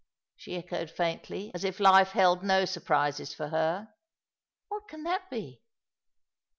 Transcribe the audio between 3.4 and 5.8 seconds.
her." What can that be